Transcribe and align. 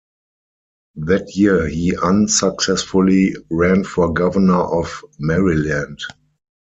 That 0.95 1.35
year 1.35 1.67
he 1.67 1.95
unsuccessfully 1.95 3.35
ran 3.51 3.83
for 3.83 4.11
Governor 4.11 4.61
of 4.63 5.03
Maryland. 5.19 5.99